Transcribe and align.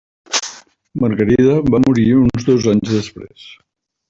Margarida 1.03 1.59
va 1.75 1.83
morir 1.85 2.07
uns 2.23 2.49
dos 2.49 2.67
anys 2.75 2.97
després. 2.97 3.49